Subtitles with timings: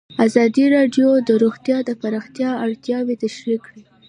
[0.25, 3.83] ازادي راډیو د روغتیا د پراختیا اړتیاوې تشریح کړي.